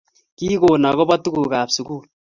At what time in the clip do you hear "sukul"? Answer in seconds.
1.75-2.01